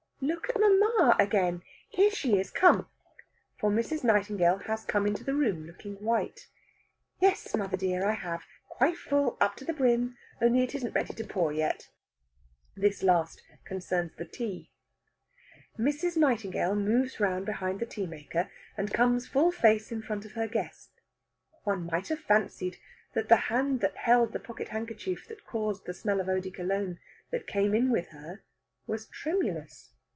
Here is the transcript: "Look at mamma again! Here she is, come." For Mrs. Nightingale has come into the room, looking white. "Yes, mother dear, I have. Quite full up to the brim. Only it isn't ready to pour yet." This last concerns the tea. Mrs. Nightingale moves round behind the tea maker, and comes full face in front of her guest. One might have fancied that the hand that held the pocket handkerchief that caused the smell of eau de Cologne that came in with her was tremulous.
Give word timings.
"Look 0.23 0.49
at 0.49 0.59
mamma 0.59 1.15
again! 1.19 1.63
Here 1.89 2.11
she 2.11 2.37
is, 2.37 2.51
come." 2.51 2.87
For 3.59 3.71
Mrs. 3.71 4.03
Nightingale 4.03 4.59
has 4.67 4.85
come 4.85 5.07
into 5.07 5.23
the 5.23 5.33
room, 5.33 5.65
looking 5.65 5.95
white. 5.95 6.47
"Yes, 7.19 7.55
mother 7.55 7.75
dear, 7.75 8.05
I 8.05 8.13
have. 8.13 8.43
Quite 8.69 8.97
full 8.97 9.35
up 9.41 9.55
to 9.55 9.65
the 9.65 9.73
brim. 9.73 10.15
Only 10.39 10.63
it 10.63 10.75
isn't 10.75 10.93
ready 10.93 11.15
to 11.15 11.23
pour 11.23 11.51
yet." 11.51 11.89
This 12.75 13.01
last 13.01 13.41
concerns 13.65 14.11
the 14.15 14.25
tea. 14.25 14.69
Mrs. 15.79 16.15
Nightingale 16.17 16.75
moves 16.75 17.19
round 17.19 17.47
behind 17.47 17.79
the 17.79 17.87
tea 17.87 18.05
maker, 18.05 18.51
and 18.77 18.93
comes 18.93 19.25
full 19.27 19.51
face 19.51 19.91
in 19.91 20.03
front 20.03 20.23
of 20.23 20.33
her 20.33 20.47
guest. 20.47 20.91
One 21.63 21.87
might 21.87 22.09
have 22.09 22.19
fancied 22.19 22.77
that 23.15 23.27
the 23.27 23.37
hand 23.49 23.81
that 23.81 23.97
held 23.97 24.33
the 24.33 24.39
pocket 24.39 24.67
handkerchief 24.67 25.27
that 25.29 25.47
caused 25.47 25.87
the 25.87 25.95
smell 25.95 26.21
of 26.21 26.29
eau 26.29 26.39
de 26.39 26.51
Cologne 26.51 26.99
that 27.31 27.47
came 27.47 27.73
in 27.73 27.89
with 27.89 28.09
her 28.09 28.43
was 28.85 29.07
tremulous. 29.07 29.87